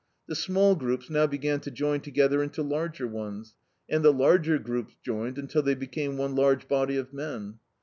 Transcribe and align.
The 0.27 0.33
small 0.33 0.73
groups 0.73 1.11
now 1.11 1.27
began 1.27 1.59
to 1.59 1.69
join 1.69 2.01
together 2.01 2.41
into 2.41 2.63
larger 2.63 3.05
ones, 3.05 3.53
and 3.87 4.03
the 4.03 4.11
la^er 4.11 4.63
groups 4.63 4.95
joined 5.03 5.37
until 5.37 5.61
they 5.61 5.75
became 5.75 6.17
one 6.17 6.33
large 6.33 6.67
body 6.67 6.97
of 6.97 7.13
men. 7.13 7.59